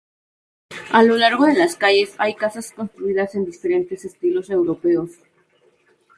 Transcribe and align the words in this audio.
A 0.93 1.03
lo 1.03 1.15
largo 1.15 1.45
de 1.45 1.53
las 1.53 1.75
calles 1.75 2.15
hay 2.17 2.33
casas 2.33 2.71
construidas 2.71 3.35
en 3.35 3.45
diferentes 3.45 4.03
estilos 4.03 4.49
europeos. 4.49 5.11